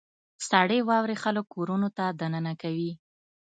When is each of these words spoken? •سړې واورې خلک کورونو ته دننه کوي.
•سړې 0.47 0.79
واورې 0.87 1.15
خلک 1.23 1.45
کورونو 1.53 1.87
ته 1.97 2.05
دننه 2.19 2.53
کوي. 2.61 2.91